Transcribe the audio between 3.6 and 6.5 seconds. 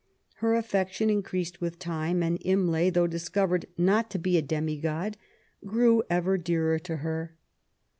not to be a demigod, grew ever